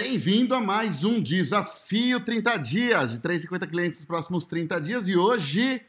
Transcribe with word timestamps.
Bem-vindo 0.00 0.54
a 0.54 0.60
mais 0.60 1.02
um 1.02 1.20
Desafio 1.20 2.20
30 2.20 2.56
Dias, 2.58 3.10
de 3.10 3.18
350 3.18 3.66
clientes 3.66 3.98
nos 3.98 4.06
próximos 4.06 4.46
30 4.46 4.80
dias. 4.80 5.08
E 5.08 5.16
hoje 5.16 5.82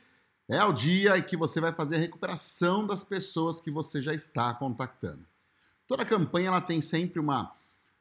é 0.48 0.64
o 0.64 0.74
dia 0.74 1.16
em 1.16 1.22
que 1.22 1.38
você 1.38 1.62
vai 1.62 1.72
fazer 1.72 1.98
a 1.98 2.00
recuperação 2.00 2.88
das 2.88 3.04
pessoas 3.04 3.62
que 3.62 3.70
você 3.70 4.02
já 4.02 4.12
está 4.12 4.52
contactando. 4.56 5.24
Toda 5.88 6.04
campanha 6.04 6.48
ela 6.48 6.60
tem 6.60 6.82
sempre 6.82 7.20
uma 7.20 7.56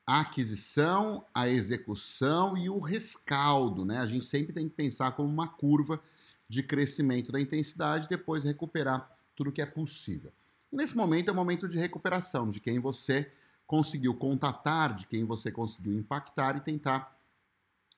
aquisição, 0.07 1.27
a 1.35 1.47
execução 1.47 2.57
e 2.57 2.71
o 2.71 2.79
rescaldo, 2.79 3.85
né? 3.85 3.99
A 3.99 4.07
gente 4.07 4.25
sempre 4.25 4.55
tem 4.55 4.67
que 4.67 4.75
pensar 4.75 5.13
como 5.13 5.29
uma 5.29 5.47
curva 5.47 6.01
de 6.49 6.63
crescimento 6.63 7.31
da 7.31 7.39
intensidade, 7.39 8.09
depois 8.09 8.45
recuperar 8.45 9.15
tudo 9.37 9.53
que 9.53 9.61
é 9.61 9.67
possível. 9.67 10.33
Nesse 10.73 10.97
momento 10.97 11.29
é 11.29 11.33
o 11.33 11.37
momento 11.37 11.69
de 11.69 11.79
recuperação 11.79 12.49
de 12.49 12.61
quem 12.61 12.79
você 12.79 13.31
conseguiu 13.69 14.15
contatar, 14.15 14.95
de 14.95 15.07
quem 15.07 15.25
você 15.25 15.53
conseguiu 15.53 15.93
impactar 15.93 16.57
e 16.57 16.61
tentar 16.61 17.15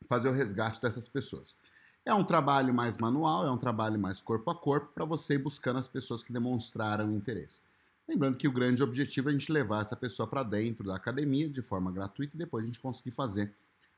fazer 0.08 0.28
o 0.28 0.32
resgate 0.32 0.82
dessas 0.82 1.08
pessoas. 1.08 1.56
É 2.04 2.12
um 2.12 2.24
trabalho 2.24 2.74
mais 2.74 2.98
manual, 2.98 3.46
é 3.46 3.50
um 3.50 3.56
trabalho 3.56 3.98
mais 3.98 4.20
corpo 4.20 4.50
a 4.50 4.54
corpo 4.54 4.88
para 4.88 5.04
você 5.04 5.34
ir 5.34 5.38
buscando 5.38 5.78
as 5.78 5.86
pessoas 5.86 6.24
que 6.24 6.32
demonstraram 6.32 7.14
interesse. 7.14 7.62
Lembrando 8.08 8.36
que 8.36 8.48
o 8.48 8.52
grande 8.52 8.82
objetivo 8.82 9.28
é 9.28 9.32
a 9.32 9.38
gente 9.38 9.52
levar 9.52 9.82
essa 9.82 9.94
pessoa 9.94 10.26
para 10.26 10.42
dentro 10.42 10.84
da 10.84 10.96
academia 10.96 11.48
de 11.48 11.62
forma 11.62 11.92
gratuita 11.92 12.34
e 12.34 12.38
depois 12.38 12.64
a 12.64 12.66
gente 12.66 12.80
conseguir 12.80 13.12
fazer 13.12 13.54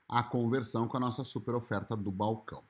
a 0.06 0.22
conversão 0.22 0.86
com 0.86 0.98
a 0.98 1.00
nossa 1.00 1.24
super 1.24 1.54
oferta 1.54 1.96
do 1.96 2.10
balcão. 2.10 2.62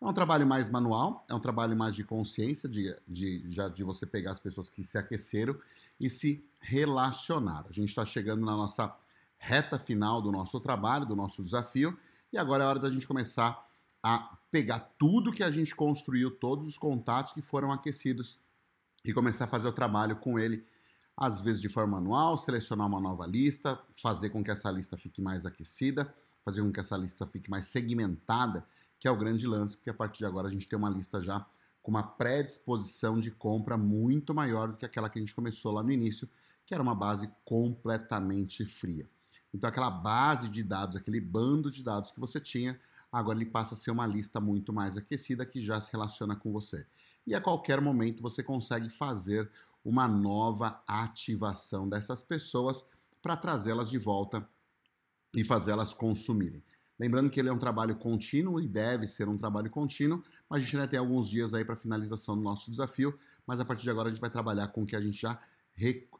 É 0.00 0.06
um 0.06 0.12
trabalho 0.12 0.46
mais 0.46 0.68
manual, 0.68 1.24
é 1.28 1.34
um 1.34 1.40
trabalho 1.40 1.76
mais 1.76 1.94
de 1.94 2.04
consciência, 2.04 2.68
de, 2.68 2.94
de, 3.06 3.50
já 3.52 3.68
de 3.68 3.82
você 3.82 4.04
pegar 4.04 4.32
as 4.32 4.40
pessoas 4.40 4.68
que 4.68 4.82
se 4.82 4.98
aqueceram 4.98 5.58
e 5.98 6.10
se 6.10 6.44
relacionar. 6.60 7.64
A 7.68 7.72
gente 7.72 7.88
está 7.88 8.04
chegando 8.04 8.44
na 8.44 8.52
nossa 8.52 8.94
reta 9.38 9.78
final 9.78 10.20
do 10.20 10.30
nosso 10.30 10.60
trabalho, 10.60 11.06
do 11.06 11.16
nosso 11.16 11.42
desafio, 11.42 11.98
e 12.32 12.38
agora 12.38 12.64
é 12.64 12.66
hora 12.66 12.78
da 12.78 12.90
gente 12.90 13.06
começar 13.06 13.66
a 14.02 14.36
pegar 14.50 14.80
tudo 14.98 15.32
que 15.32 15.42
a 15.42 15.50
gente 15.50 15.74
construiu, 15.74 16.30
todos 16.30 16.68
os 16.68 16.76
contatos 16.76 17.32
que 17.32 17.40
foram 17.40 17.72
aquecidos 17.72 18.38
e 19.04 19.12
começar 19.12 19.44
a 19.44 19.48
fazer 19.48 19.68
o 19.68 19.72
trabalho 19.72 20.16
com 20.16 20.38
ele, 20.38 20.66
às 21.16 21.40
vezes 21.40 21.60
de 21.60 21.68
forma 21.68 22.00
manual, 22.00 22.36
selecionar 22.36 22.86
uma 22.86 23.00
nova 23.00 23.26
lista, 23.26 23.80
fazer 24.02 24.30
com 24.30 24.42
que 24.42 24.50
essa 24.50 24.70
lista 24.70 24.96
fique 24.96 25.22
mais 25.22 25.46
aquecida, 25.46 26.12
fazer 26.44 26.60
com 26.60 26.72
que 26.72 26.80
essa 26.80 26.96
lista 26.96 27.26
fique 27.26 27.48
mais 27.48 27.66
segmentada 27.66 28.66
que 29.04 29.08
é 29.08 29.10
o 29.10 29.16
grande 29.18 29.46
lance, 29.46 29.76
porque 29.76 29.90
a 29.90 29.94
partir 29.94 30.20
de 30.20 30.24
agora 30.24 30.48
a 30.48 30.50
gente 30.50 30.66
tem 30.66 30.78
uma 30.78 30.88
lista 30.88 31.20
já 31.20 31.44
com 31.82 31.90
uma 31.90 32.02
predisposição 32.02 33.20
de 33.20 33.30
compra 33.30 33.76
muito 33.76 34.32
maior 34.32 34.68
do 34.68 34.78
que 34.78 34.86
aquela 34.86 35.10
que 35.10 35.18
a 35.18 35.20
gente 35.20 35.34
começou 35.34 35.72
lá 35.72 35.82
no 35.82 35.92
início, 35.92 36.26
que 36.64 36.72
era 36.72 36.82
uma 36.82 36.94
base 36.94 37.30
completamente 37.44 38.64
fria. 38.64 39.06
Então, 39.52 39.68
aquela 39.68 39.90
base 39.90 40.48
de 40.48 40.62
dados, 40.62 40.96
aquele 40.96 41.20
bando 41.20 41.70
de 41.70 41.82
dados 41.82 42.12
que 42.12 42.18
você 42.18 42.40
tinha, 42.40 42.80
agora 43.12 43.36
ele 43.36 43.44
passa 43.44 43.74
a 43.74 43.76
ser 43.76 43.90
uma 43.90 44.06
lista 44.06 44.40
muito 44.40 44.72
mais 44.72 44.96
aquecida 44.96 45.44
que 45.44 45.60
já 45.60 45.78
se 45.82 45.92
relaciona 45.92 46.34
com 46.34 46.50
você. 46.50 46.86
E 47.26 47.34
a 47.34 47.42
qualquer 47.42 47.82
momento 47.82 48.22
você 48.22 48.42
consegue 48.42 48.88
fazer 48.88 49.50
uma 49.84 50.08
nova 50.08 50.82
ativação 50.86 51.86
dessas 51.86 52.22
pessoas 52.22 52.86
para 53.20 53.36
trazê-las 53.36 53.90
de 53.90 53.98
volta 53.98 54.48
e 55.34 55.44
fazê-las 55.44 55.92
consumirem. 55.92 56.62
Lembrando 56.98 57.28
que 57.28 57.40
ele 57.40 57.48
é 57.48 57.52
um 57.52 57.58
trabalho 57.58 57.96
contínuo 57.96 58.60
e 58.60 58.68
deve 58.68 59.06
ser 59.06 59.28
um 59.28 59.36
trabalho 59.36 59.68
contínuo, 59.70 60.22
mas 60.48 60.60
a 60.60 60.64
gente 60.64 60.76
ainda 60.76 60.88
tem 60.88 60.98
alguns 60.98 61.28
dias 61.28 61.52
aí 61.52 61.64
para 61.64 61.74
finalização 61.74 62.36
do 62.36 62.42
nosso 62.42 62.70
desafio, 62.70 63.18
mas 63.46 63.58
a 63.58 63.64
partir 63.64 63.82
de 63.82 63.90
agora 63.90 64.08
a 64.08 64.10
gente 64.10 64.20
vai 64.20 64.30
trabalhar 64.30 64.68
com 64.68 64.82
o 64.82 64.86
que 64.86 64.96
a 64.96 65.00
gente 65.00 65.20
já 65.20 65.38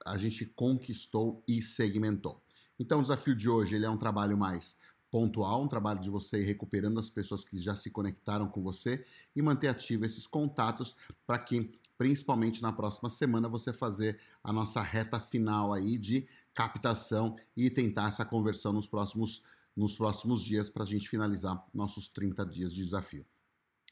a 0.05 0.19
gente 0.19 0.45
conquistou 0.45 1.43
e 1.47 1.63
segmentou. 1.63 2.43
Então 2.79 2.99
o 2.99 3.03
desafio 3.03 3.37
de 3.37 3.49
hoje 3.49 3.77
ele 3.77 3.87
é 3.87 3.91
um 3.91 3.97
trabalho 3.97 4.37
mais 4.37 4.77
pontual, 5.15 5.63
um 5.63 5.69
trabalho 5.69 6.01
de 6.01 6.11
você 6.11 6.41
ir 6.41 6.45
recuperando 6.45 6.99
as 6.99 7.09
pessoas 7.09 7.45
que 7.45 7.57
já 7.57 7.77
se 7.77 7.89
conectaram 7.89 8.49
com 8.49 8.61
você 8.61 9.07
e 9.37 9.41
manter 9.41 9.69
ativo 9.69 10.05
esses 10.05 10.27
contatos 10.27 10.97
para 11.25 11.39
que, 11.39 11.79
principalmente 11.97 12.61
na 12.61 12.73
próxima 12.73 13.09
semana, 13.09 13.49
você 13.49 13.73
fazer 13.73 14.19
a 14.43 14.53
nossa 14.53 14.83
reta 14.83 15.21
final 15.21 15.73
aí 15.73 15.99
de 15.99 16.27
captação 16.53 17.37
e 17.57 17.71
tentar 17.71 18.09
essa 18.09 18.25
conversão 18.25 18.73
nos 18.73 18.89
próximos 18.89 19.41
nos 19.77 19.97
próximos 19.97 20.43
dias 20.43 20.69
para 20.69 20.85
a 20.85 20.87
gente 20.87 21.09
finalizar 21.09 21.65
nossos 21.73 22.09
30 22.09 22.45
dias 22.47 22.73
de 22.73 22.85
desafio. 22.85 23.25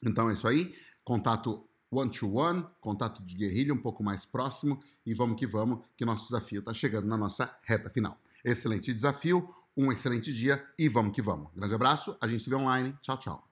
Então 0.03 0.31
é 0.31 0.33
isso 0.33 0.47
aí, 0.47 0.75
contato 1.05 1.67
one-to-one, 1.91 2.65
contato 2.81 3.23
de 3.23 3.37
guerrilha 3.37 3.75
um 3.75 3.81
pouco 3.81 4.03
mais 4.03 4.25
próximo 4.25 4.83
e 5.05 5.13
vamos 5.13 5.37
que 5.37 5.47
vamos, 5.47 5.85
que 5.97 6.05
nosso 6.05 6.25
desafio 6.25 6.61
está 6.61 6.73
chegando 6.73 7.07
na 7.07 7.19
nossa 7.19 7.55
reta 7.63 7.91
final. 7.91 8.19
Excelente 8.45 8.93
desafio, 8.95 9.55
um 9.77 9.93
excelente 9.93 10.33
dia 10.33 10.65
e 10.79 10.89
vamos 10.89 11.15
que 11.15 11.23
vamos. 11.23 11.53
Grande 11.55 11.75
abraço, 11.75 12.17
a 12.21 12.27
gente 12.27 12.43
se 12.43 12.51
vê 12.51 12.57
online. 12.57 12.97
Tchau, 13.03 13.19
tchau. 13.19 13.52